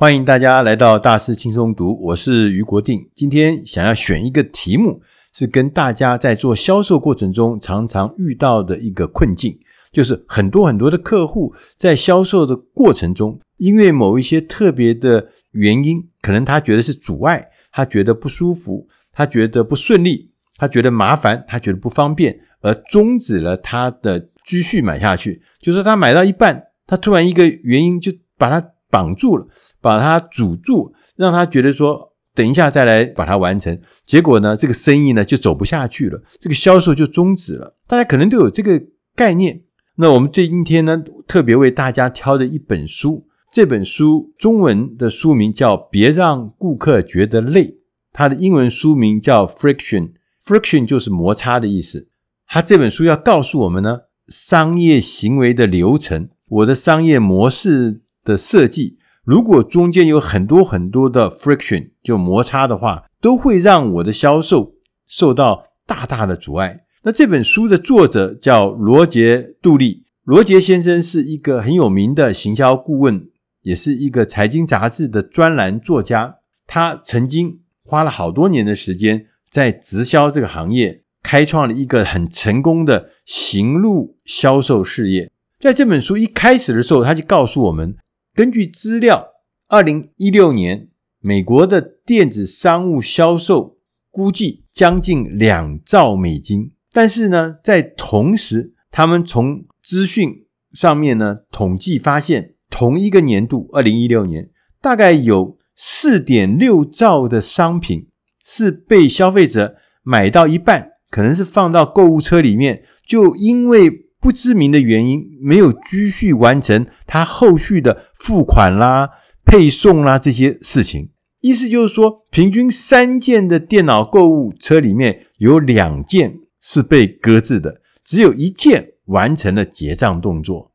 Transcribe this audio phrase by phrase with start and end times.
[0.00, 3.10] 欢迎大家来到大师轻松读，我是余国定。
[3.16, 5.02] 今天想要选一个题目，
[5.34, 9.58] 是跟大家在做销售过程中常常遇到的一个困境，
[9.90, 25.42] 就是很多很多的客户在销售的过程中，因为某一些特别的原因，可能他觉得是阻碍，他觉得不舒服，他觉得不顺利，他觉得麻烦，他觉得不方便，而终止了他的继续买下去。
[25.60, 29.46] 就是他买到一半，他突然一个原因就把他绑住了，
[29.80, 33.80] 把它阻住，让他觉得说等一下再来把它完成。
[34.06, 37.76] 结果呢，这个生意呢就走不下去了，这个销售就终止了。
[37.86, 38.82] 大家可能都有这个
[39.14, 39.62] 概念。
[39.96, 43.26] 那我们这今天呢，特别为大家挑的一本书。
[43.50, 47.64] 这本书中文的书名叫《别让顾客觉得累》，
[48.12, 52.08] 它的英文书名叫 Friction，Friction 就是摩擦的意思。
[52.46, 64.72] 它这本书要告诉我们呢，商业行为的流程，我的商业模式的设计，如果中间有很多很多的 friction，就摩擦的话，都会让我的销售
[65.06, 66.80] 受到大大的阻碍。
[67.02, 73.28] 那这本书的作者叫罗杰·杜利，罗杰先生是一个很有名的行销顾问。
[73.60, 76.36] 也是一个财经杂志的专栏作家，
[76.66, 85.30] 他曾经花了好多年的时间在直销这个行业开创了一个很成功的行路销售事业。
[85.58, 87.94] 在这本书一开始的时候，他就告诉我们，
[88.38, 89.30] 根据资料，
[89.66, 93.78] 二零一六年美国的电子商务销售
[94.12, 102.54] 估计将近两兆美金，但是呢，在同时，他们从资讯上面呢统计发现。
[102.70, 108.06] 同一个年度，二零一六年，大概有四点六兆的商品
[108.44, 119.10] 是被消费者买到一半，可能是放到购物车里面，就因为不知名的原因，没有继续完成他后续的付款啦、
[119.44, 121.10] 配送啦这些事情。
[121.40, 130.72] 意思就是说，平均三件的电脑购物车里面有两件是被搁置的，只有一件完成了结账动作。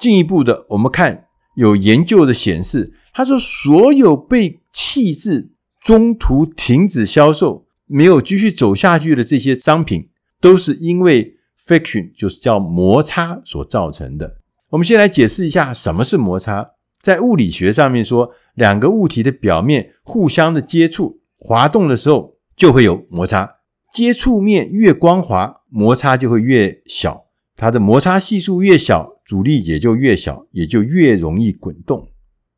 [0.00, 1.24] 进一步的，我们看。
[1.56, 11.35] 有研究的显示，他说所有被弃置、中途停止销售、没有继续走下去的这些商品，都是因为
[11.66, 14.36] fiction 就是叫摩擦所造成的。
[14.70, 16.70] 我们先来解释一下什么是摩擦。
[16.98, 23.56] 在物理学上面说，两个物体的表面互相的接触、滑动的时候，就会有摩擦。
[23.92, 27.26] 接触面越光滑，摩擦就会越小。
[27.54, 32.08] 它的摩擦系数越小，阻力也就越小，也就越容易滚动。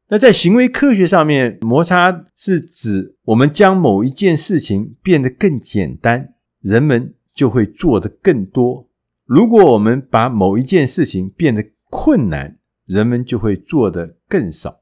[0.08, 8.87] 那在行为科学上面，摩擦是指我们将某一件事情变得更简单，人们就会做得更多；
[9.28, 12.56] 如果我们把某一件事情变得困难，
[12.86, 14.80] 人们就会做得更少。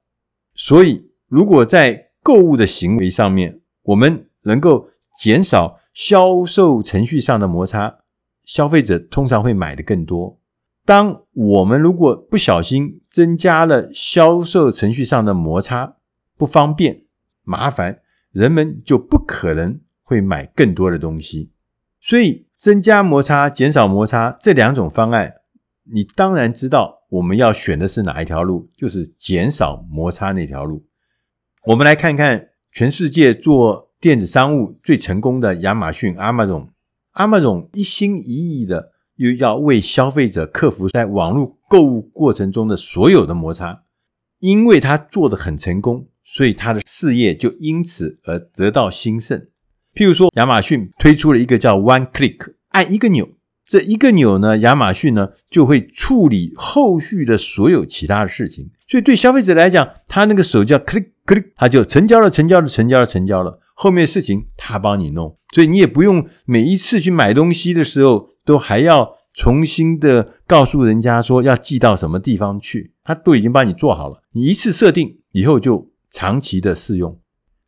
[0.55, 7.99] 所以，如果在购物的行为上面，我们能够减少销售程序上的摩擦。
[8.45, 10.39] 消费者通常会买的更多。
[10.85, 15.97] 当我们如果不小心增加了销售程序上的摩擦、
[16.37, 17.03] 不方便、
[17.43, 17.99] 麻烦，
[18.31, 21.51] 人们就不可能会买更多的东西。
[22.01, 25.34] 所以，增加摩擦、减少摩擦这两种方案，
[25.93, 30.87] 你当然知道我们要选的是哪一条路，就是减少摩擦那条路。
[31.67, 36.69] 我们来看看全世界做电子商务最成功的亚马逊 Amazon。
[37.15, 43.84] Amazon 一心一意的又要为消费者克服在网络购物过程中的所有的摩擦，
[44.38, 49.49] 因为他做得很成功，所以他的事业就因此而得到兴盛。
[49.97, 53.31] 譬如说，亚马逊推出了一个叫 One Click，按一个钮，
[53.67, 58.69] 这一个钮呢，亚马逊呢就会处理后续的所有其他的事情。
[58.87, 63.59] 所以对消费者来讲，他那个手叫 click click，他就成交了，成交了，成交了，成交了。
[63.75, 74.23] 后面的事情他帮你弄，所以你也不用每一次去买东西的时候都还要重新的告诉人家说要寄到什么地方去，他都已经帮你做好了。
[74.33, 77.19] 你一次设定以后就长期的适用。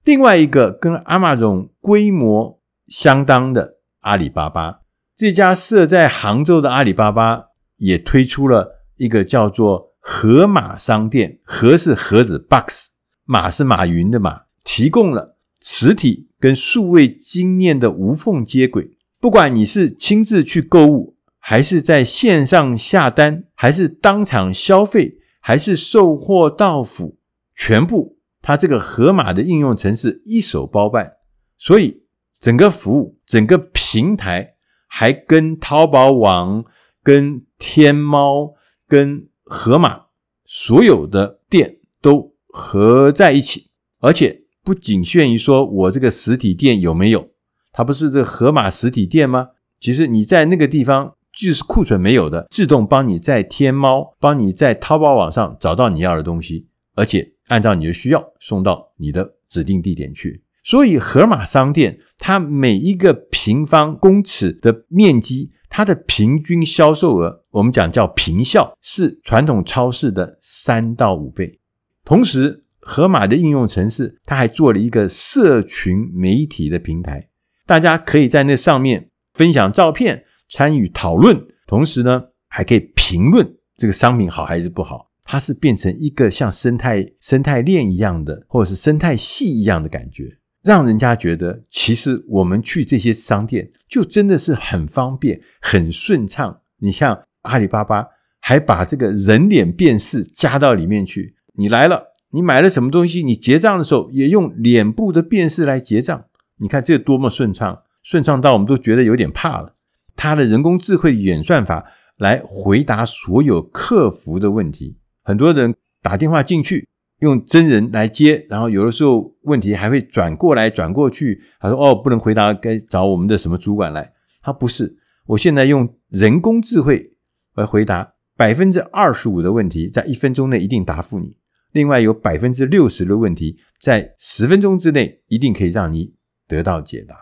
[0.08, 4.80] 另外一个跟 Amazon 规模相当的阿里巴巴，
[5.14, 12.92] 这家设在杭州的阿里巴巴也推出了一个叫做盒马商店，盒是盒子 box，
[13.26, 15.36] 马是马云的马，提供了。
[15.60, 27.18] 实体跟数位经验的无缝接轨，不管你是亲自去购物，还是在线上下单，还是当场消费，还是售货到府，
[27.54, 28.16] 全部
[28.48, 31.12] 它这个盒马的应用程式一手包办，
[31.58, 32.02] 所以
[32.40, 34.54] 整个服务、整个平台
[34.88, 36.64] 还跟淘宝网、
[37.02, 38.54] 跟天猫、
[38.86, 40.00] 跟盒马
[40.46, 43.68] 所有的店都合在一起，
[44.00, 47.28] 而且不仅限于说我这个实体店有没有，
[47.70, 49.48] 它不是这河马实体店吗？
[49.78, 56.67] 其实你在那个地方就是库存没有的，自动帮你在天猫、帮你在淘宝网上找到你要的东西，
[56.98, 60.42] 而且按照你的需要送到你的指定地点去。
[60.64, 71.60] 所以盒马商店它每一个平方公尺的面积，它的平均销售额，我们讲叫平效，是传统超市的三到五倍。
[72.04, 77.28] 同时，盒马的应用程式，它还做了一个社群媒体的平台，
[77.64, 85.07] 大家可以在那上面分享照片、参与讨论，同时呢，还可以评论这个商品好还是不好。
[85.30, 90.38] 它是变成一个像生态生态链一样的，或者是生态系一样的感觉。
[90.62, 96.60] 让人家觉得，其实我们去这些商店就真的是很方便、很顺畅。
[96.78, 98.06] 你像阿里巴巴，
[98.40, 101.36] 还把这个人脸辨识加到里面去。
[101.56, 106.24] 你来了，你买了什么东西，你结账的时候也用脸部的辨识来结账。
[106.56, 109.74] 你看这多么顺畅，顺畅到我们都觉得有点怕了。
[110.16, 111.84] 它的人工智慧演算法
[112.16, 114.96] 来回答所有客服的问题。
[115.28, 116.88] 很多人打电话进去。
[117.18, 121.42] 用真人来接，然后有的时候问题还会转过来转过去。
[121.60, 124.96] 他说：“哦，不能回答，该找我们的什么主管来。”他不是，
[125.26, 127.16] 我现在用人工智慧
[127.56, 131.36] 来回答百分之二十五的问题，在一分钟内一定答复你。
[131.72, 136.14] 另外有百分之六十的问题，在十分钟之内一定可以让你
[136.46, 137.16] 得到解答。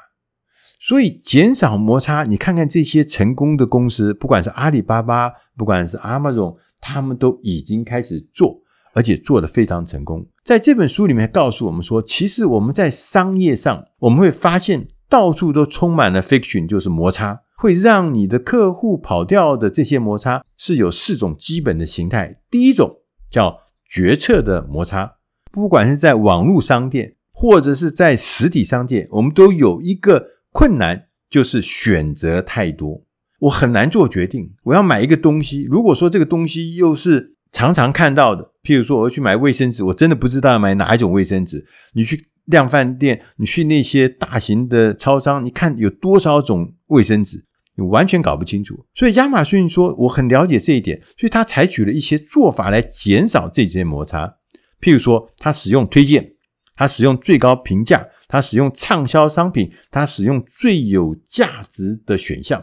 [0.79, 8.63] 所以减少摩擦，你看看这些成功的公司，不管是阿里巴巴，不管是 Amazon，他们都已经开始做。
[8.93, 10.27] 而且做得非常成功。
[10.43, 22.41] 在这本书里面告诉我们说，其实我们在商业上，我们会发现到处都充满了 fiction，就是摩擦，会让你的客户跑掉的这些摩擦是有四种基本的形态。
[22.51, 23.01] 第一种
[23.31, 25.17] 叫决策的摩擦，
[25.53, 33.03] 不管是在网络商店或者是在实体商店，我们都有一个困难，就是选择太多，
[33.41, 34.51] 我很难做决定。
[34.65, 38.53] 我要买一个东西，如果说这个东西又是常常看到的。
[38.63, 41.65] 譬如说，我要去买卫生纸，我真的不知道要买哪一种卫生纸。
[41.95, 47.45] 你去量贩店，你去那些大型的超商，你看有多少种卫生纸，
[47.77, 48.85] 你完全搞不清楚。
[48.95, 54.37] 所以亚马逊说，我很了解这一点，所以他采取了一些做法来减少这些摩擦。
[54.81, 56.33] 譬如说，他使用推荐，
[56.75, 62.63] 他使用最高评价，他使用畅销商品，他使用最有价值的选项，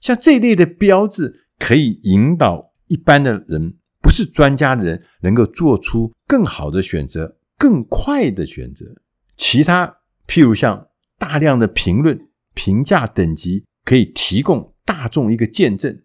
[0.00, 3.74] 像这一类的标志，可以引导一般的人。
[4.00, 8.86] 不是专家的人能够做出更好的选择、更快的选择。
[9.36, 10.86] 其他，譬如像
[11.18, 12.16] 大量的评论、
[12.54, 16.00] 评价等级，可以提供大众一个见证，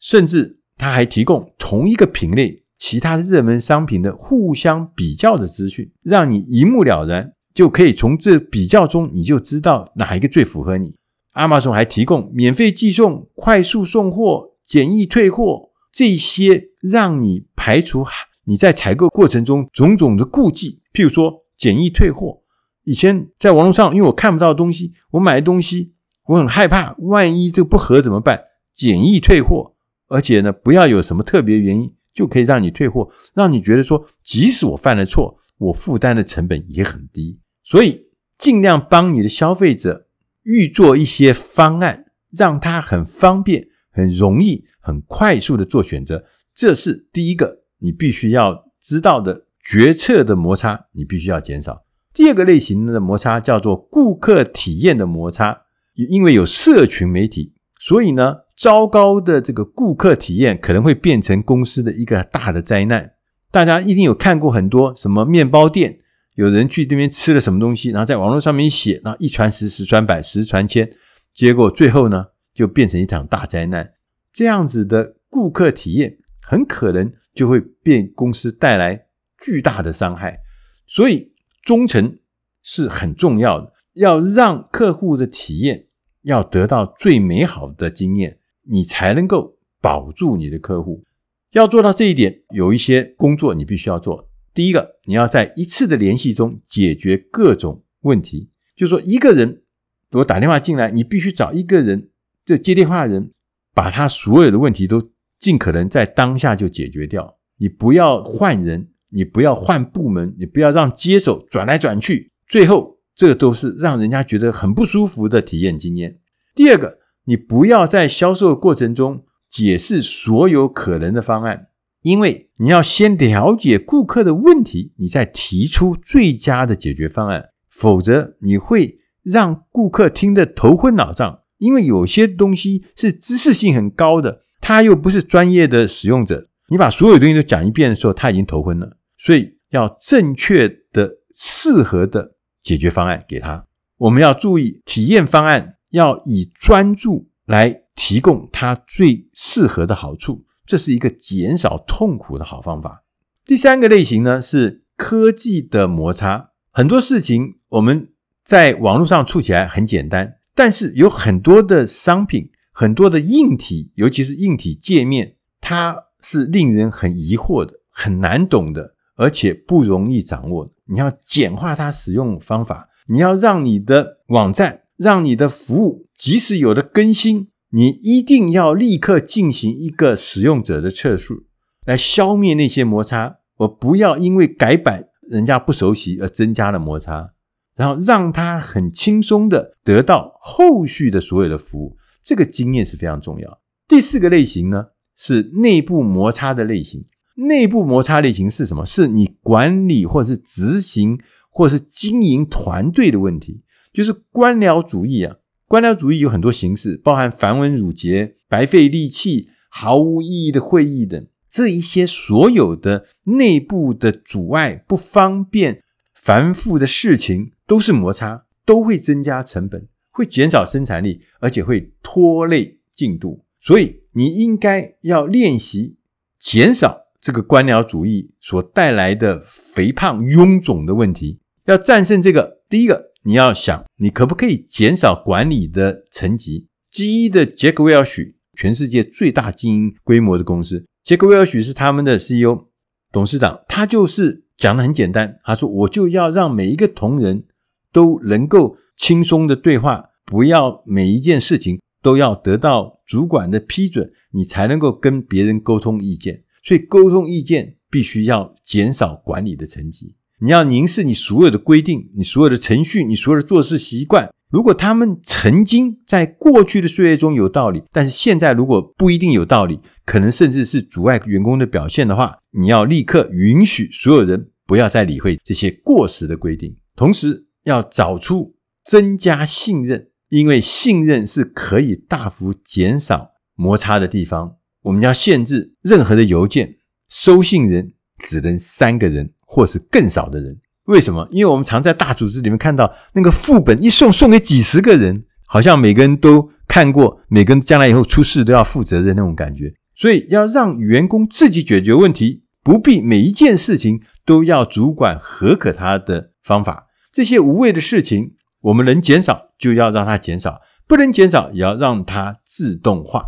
[0.00, 10.92] 甚至他还提供同一个品类其他的热门商品的互相比较的资讯，让你一目了然，就可以从这比较中你就知道哪一个最符合你。
[11.38, 15.70] Amazon 还提供免费寄送、快速送货、简易退货。
[15.90, 18.04] 这些让你排除
[18.44, 22.42] 你在采购过程中种种的顾忌，譬如说简易退货。
[22.84, 25.92] 以前在网络上，因为我看不到东西，我买的东西
[26.26, 28.40] 我很害怕，万一这个不合怎么办？
[28.74, 29.74] 简易退货，
[30.08, 37.40] 而且呢，不要有什么特别原因就可以让你退货，让你觉得说，即使我犯了错，我负担的成本也很低。
[37.64, 38.06] 所以
[38.38, 40.07] 尽量帮你的消费者
[40.42, 43.68] 预做一些方案，让他很方便。
[43.90, 51.84] 很容易、很快速的做选择，这是第一个你必须要知道的决策的摩擦，你必须要减少。
[52.14, 55.62] 第二个类型的摩擦叫做顾客体验的摩擦，
[55.96, 63.14] 因为有社群媒体，所以呢，糟糕的这个顾客体验可能会变成公司的一个大的灾难。
[63.50, 65.98] 大家一定有看过很多什么面包店，
[66.38, 70.88] 有人去那边吃了什么东西，然后在网络上面写，然后一传十，十传百，十传千，
[71.34, 73.94] 结果最后呢，就变成一场大灾难，
[74.32, 79.06] 这样子的顾客体验很可能就会变公司带来
[79.44, 80.38] 巨大的伤害，
[80.86, 81.32] 所以
[81.64, 82.16] 忠诚
[82.62, 85.88] 是很重要的，要让客户的体验
[86.22, 91.02] 要得到最美好的经验，你才能够保住你的客户。
[91.50, 94.27] 要做到这一点，有一些工作你必须要做。
[94.58, 99.62] 第一个，你要在一次的联系中解决各种问题，就是说一个人
[100.10, 102.10] 如果打电话进来，你必须找一个人。
[102.44, 103.30] 这接电话的人
[103.72, 107.38] 把他所有的问题都尽可能在当下就解决掉。
[107.58, 116.18] 你不要换人，你不要换部门，你不要让接手转来转去，最后这都是让人家觉得很不舒服的体验经验。
[116.56, 121.68] 第二个，你不要在销售过程中解释所有可能的方案，
[122.02, 131.40] 因为你要先了解顾客的问题，你再提出最佳的解决方案，否则你会让顾客听得头昏脑胀。
[131.58, 138.96] 因为有些东西是知识性很高的，他又不是专业的使用者，你把所有东西都讲一遍的时候，他已经头昏了。
[139.16, 143.66] 所以要正确的、适合的解决方案给他。
[143.96, 150.44] 我们要注意体验方案，要以专注来提供他最适合的好处。
[150.68, 153.02] 这是一个减少痛苦的好方法。
[153.46, 156.50] 第三个类型呢，是科技的摩擦。
[156.70, 158.10] 很多事情我们
[158.44, 170.70] 在网络上触起来很简单，但是有很多的商品、很多的硬体，尤其是硬体界面，它是令人很疑惑的、很难懂的，而且不容易掌握。
[170.84, 177.48] 你要简化它使用方法，你要让你的网站、让你的服务，即使有了更新。
[177.70, 181.44] 你一定要立刻进行一个使用者的测试，
[181.84, 183.38] 来消灭那些摩擦。
[183.58, 187.32] 我不要因为改版人家不熟悉而增加了摩擦，
[187.76, 191.96] 然后让他很轻松的得到后续的所有的服务。
[192.22, 193.60] 这个经验是非常重要。
[193.86, 197.04] 第四个类型呢，是内部摩擦的类型。
[197.34, 198.86] 内部摩擦类型是什么？
[198.86, 201.18] 是你管理或者是执行
[201.50, 205.36] 或是经营团队的问题，就是官僚主义啊。
[205.68, 211.26] 官僚主义有很多形式，包含繁文缛节、白费力气、毫无意义的会议等。
[211.46, 215.82] 这一些所有的内部的阻碍、不方便、
[216.14, 223.44] 繁复的事情，都是摩擦，都会增加成本，会减少生产力，而且会拖累进度。
[223.60, 225.98] 所以，你应该要练习
[226.40, 231.40] 减少这个官僚主义所带来的肥胖、臃肿的问题。
[231.66, 233.08] 要战胜这个，第一个。
[233.28, 242.68] 你要想，你可不可以减少管理的层级？GE 的杰克·威尔许，全世界最大经营规模的公司，杰克·威尔许是他们的 CEO
[243.12, 243.60] 董事长。
[243.68, 247.44] 他就是讲的很简单，他说：“我就要让每一个同仁
[247.92, 256.44] 都能够轻松的对话，不要每一件事情都要得到主管的批准，你才能够跟别人沟通意见。
[256.64, 264.30] 所以沟通意见必须要减少管理的层级。”你要凝视你所有的规定，你所有的程序，你所有的做事习惯。
[264.50, 276.74] 如果他们曾经在过去的岁月中有道理，但是现在如果不一定有道理，可能甚至是阻碍员工的表现的话，你要立刻允许所有人不要再理会这些过时的规定。
[276.96, 284.54] 同时，要找出增加信任，因为信任是可以大幅减少摩擦的地方。
[284.84, 286.76] 我们要限制任何的邮件
[287.10, 287.92] 收信人
[288.22, 289.32] 只能三个人。
[289.50, 291.26] 或是更少的人，为什么？
[291.30, 299.72] 因为我们常在大组织里面看到那个副本一送送给几十个人，好像每个人都看过，每个人将来以后出事都要负责任那种感觉。
[299.96, 306.86] 所以要让员工自己解决问题，不必每一件事情都要主管核可他的方法。
[307.10, 313.24] 这些无谓的事情，我们能减少就要让它减少，不能减少也要让它自动化。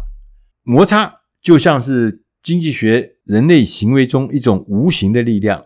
[0.63, 5.65] 摩擦就像是经济学人类行为中一种无形的力量。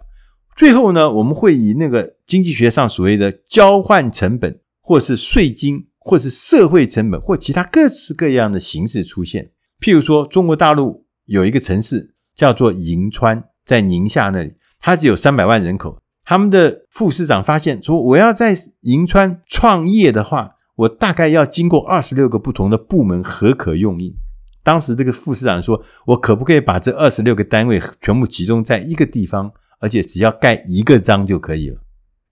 [0.56, 9.50] 最后呢，我们会以那个经济学上所谓的交换成本，或是税金，或是社会成本，或其他各式各样的形式出现。
[9.80, 15.98] 譬如说，中国大陆有一个城市叫做银川，在宁夏那里，它只有三百万人口。
[16.24, 24.14] 他们的副市长发现说，我要在银川创业的话，我大概要经过二十六个不同的部门合可用印。
[24.62, 29.52] 当时这个副市长说，我可不可以把这二十六个单位全部集中在一个地方？
[29.84, 31.78] 而且只要盖一个章就可以了，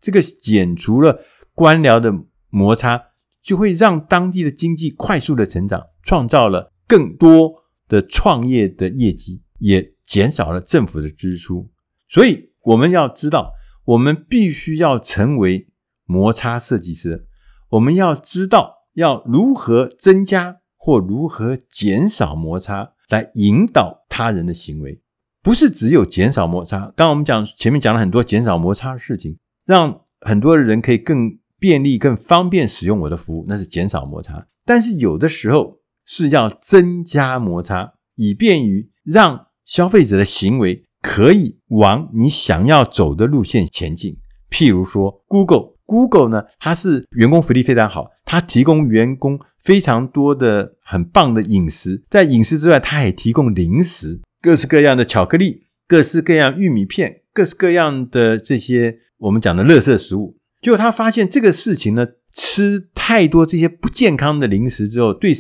[0.01, 1.21] 这个减除了
[1.53, 2.11] 官僚的
[2.49, 2.99] 摩擦，
[3.43, 7.53] 就会让当地的经济快速的成长，创造了更多
[7.89, 11.71] 的创业的业绩，也减少了政府的支出。
[12.09, 13.53] 所以我们要知道，
[13.85, 15.69] 我们必须要成为
[16.07, 17.27] 摩擦设计师，
[17.69, 25.03] 我们要知道要如何增加或如何减少摩擦，来引导他人的行为。
[25.43, 34.47] 不是只有减少摩擦，刚刚我们讲前面讲了很多减少摩擦的事情，让很多的人可以更便利、更方便使用我的服务，那是减少摩擦。
[34.65, 44.17] 但是有的时候是要增加摩擦，以便于让消费者的行为可以往你想要走的路线前进。
[44.49, 54.21] 譬如说，Google，Google 呢，它是员工福利非常好，它提供员工非常多的很棒的饮食，在饮食之外，它也提供零食。
[54.43, 65.33] 各式各样的巧克力，各式各样玉米片，各式各样的这些我们讲的垃圾食物，就他发现这个事情呢，吃太多这些不健康的零食之后，对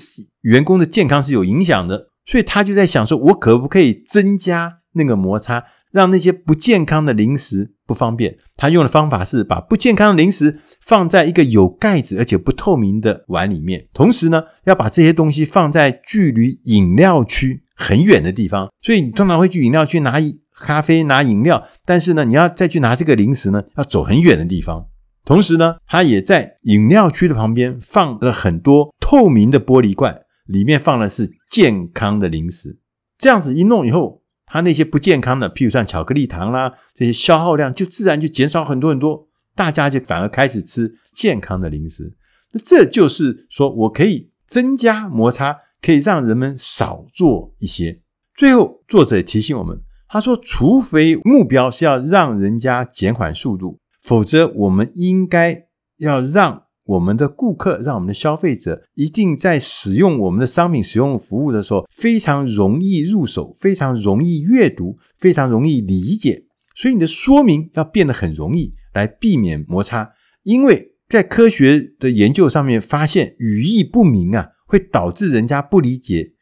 [0.42, 8.38] 员工的健康是有影响的，所以他就在想说，我可不可以增加那个摩擦，让那些不健康的零食不方便。
[8.56, 18.68] 他用的方法是把不健康的零食放在一个有盖子而且不透明的碗里面，同时呢，要把这些东西放在距离饮料区很远的地方。
[18.80, 20.18] 所以你通常会去饮料区拿
[20.54, 24.86] 咖啡、拿饮料，但是呢，你要再去拿这个零食呢，要走很远的地方。
[25.24, 32.78] 同时呢，他也在饮料区的旁边放了很多透明的玻璃罐，里面放的是健康的零食。
[33.18, 34.21] 这样子一弄以后，
[34.52, 42.14] 他那些不健康的，譬如像巧克力糖啦，这些消耗量就自然就减少很多很多，大家就反而开始吃健康的零食。
[42.52, 47.98] 那这就是说我可以增加摩擦，可以让人们少做一些。
[48.34, 53.78] 最后，作者提醒我们，他说，除非目标是要让人家减缓速度。
[54.02, 55.64] 否则，我们应该
[55.96, 66.46] 要让我们的顾客、让我们的消费者，一定在使用我们的商品、使用服务的时候，非常容易入手，非常容易阅读，非常容易理解。
[66.74, 70.12] 所以，你的说明要变得很容易，来避免摩擦。
[70.42, 76.32] 因为在科学的研究上面发现，语义不明啊，会导致人家不理解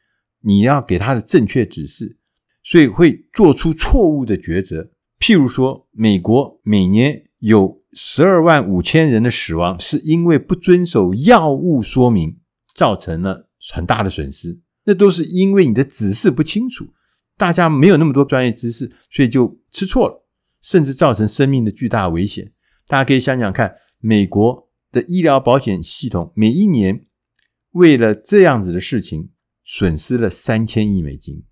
[0.42, 2.16] 你要给他的正确指示，
[2.62, 4.90] 所以会做出错误的抉择。
[5.18, 12.38] 譬如说，美国每年有十二万五千人的死亡，是因为不遵守药物说明，
[12.74, 14.60] 造成了很大的损失。
[14.84, 16.86] 那都是因为你的指示不清楚，
[17.36, 20.26] 大家没有那么多专业知识，所以就吃错了，
[20.62, 22.52] 甚至造成生命的巨大危险。
[22.86, 27.06] 大家可以想想看，美国的医疗保险系统每一年
[27.72, 29.30] 为了这样子的事情
[29.64, 31.44] 损失了三千亿美金。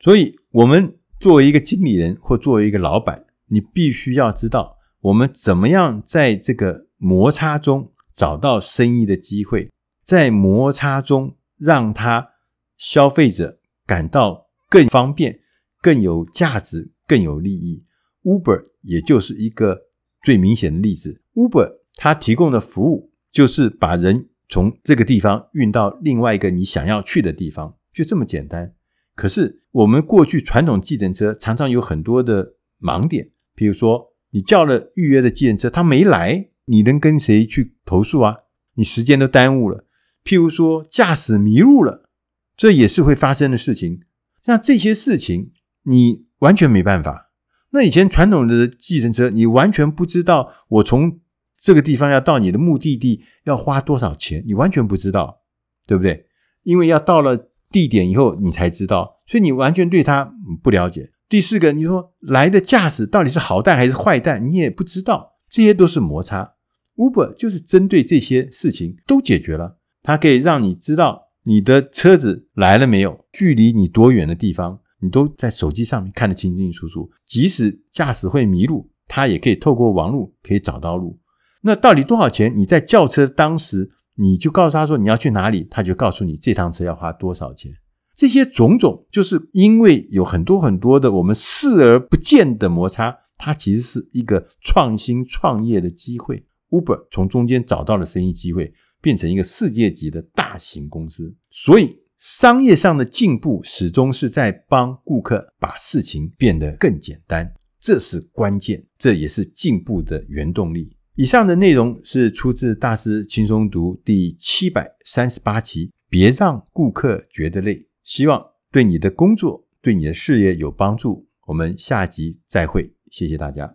[0.00, 4.76] 所以，我们作为一个经理人或作为一个老板，你必须要知道。
[5.04, 9.70] 我们怎么样在这个摩擦中找到生意的机会，
[10.02, 12.30] 在摩擦中让他
[12.78, 15.40] 消费者感到更方便、
[15.82, 17.84] 更有价值、更有利益
[18.22, 19.82] ？Uber 也就是一个
[20.22, 21.20] 最明显的例子。
[21.34, 28.74] Uber 它提供的服务就是把人从这个地方运到另外一个你想要去的地方，就这么简单。
[29.14, 34.13] 可是我们过去传统计程车常常有很多的盲点，比如说。
[34.34, 38.36] 你叫了预约的计程车，他没来，你能跟谁去投诉啊？
[38.74, 39.86] 你时间都耽误了。
[40.24, 42.10] 譬如说驾驶迷路了，
[42.56, 44.00] 这也是会发生的事情。
[44.44, 45.52] 像这些事情，
[45.84, 47.30] 你完全没办法。
[47.70, 51.20] 那以前传统的计程车，你完全不知道我从
[51.60, 55.42] 这个地方要到你的目的地要花多少钱，你完全不知道，
[55.86, 56.26] 对不对？
[56.64, 61.12] 因为要到了地点以后，你才知道，所以你完全对他不了解。
[61.28, 66.54] 第四个，你说来的驾驶到底是好蛋还是坏蛋，你也不知道，这些都是摩擦。
[66.96, 77.10] Uber 就是针对这些事情都解决了，它可以让你知道你的车子来了没有，距离你多远的地方，你都在手机上面看得清清楚楚。
[77.26, 81.18] 即使驾驶会迷路，它也可以透过网路可以找到路。
[81.62, 82.54] 那到底多少钱？
[82.54, 87.72] 你在叫车当时，你就告诉他说你要去哪里，他就告诉你这趟车要花多少钱。
[88.14, 96.46] 这些种种，就是因为有很多很多的我们视而不见的摩擦，它其实是一个创新创业的机会。
[96.70, 101.34] Uber 从中间找到了生意机会，变成一个世界级的大型公司。
[101.50, 110.96] 所以，商业上的进步始终是在帮顾客把事情变得更简单，这是关键，这也是进步的原动力。
[111.16, 117.86] 以上的内容是出自大师轻松读第七百三十八期，别让顾客觉得累。
[118.04, 121.26] 希望对你的工作、对你的事业有帮助。
[121.46, 123.72] 我们下集再会，谢谢大家。